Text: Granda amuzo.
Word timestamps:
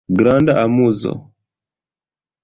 Granda 0.17 0.53
amuzo. 0.65 1.11